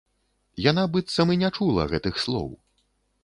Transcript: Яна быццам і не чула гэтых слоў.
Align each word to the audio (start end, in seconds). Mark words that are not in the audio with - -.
Яна 0.71 0.85
быццам 0.95 1.33
і 1.35 1.37
не 1.43 1.49
чула 1.57 1.85
гэтых 1.91 2.19
слоў. 2.27 2.49